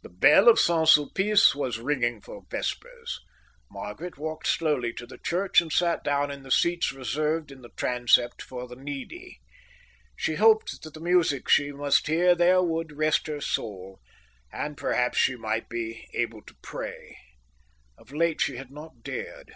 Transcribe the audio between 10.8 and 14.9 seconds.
that the music she must hear there would rest her soul, and